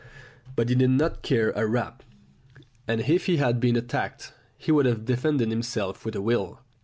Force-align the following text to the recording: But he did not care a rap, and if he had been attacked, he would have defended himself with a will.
But 0.55 0.69
he 0.69 0.73
did 0.73 0.89
not 0.89 1.21
care 1.21 1.51
a 1.51 1.67
rap, 1.67 2.01
and 2.87 3.01
if 3.01 3.27
he 3.27 3.37
had 3.37 3.59
been 3.59 3.75
attacked, 3.75 4.33
he 4.57 4.71
would 4.71 4.87
have 4.87 5.05
defended 5.05 5.49
himself 5.51 6.03
with 6.05 6.15
a 6.15 6.21
will. 6.23 6.59